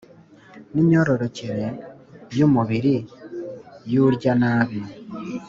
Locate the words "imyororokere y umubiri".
0.81-2.95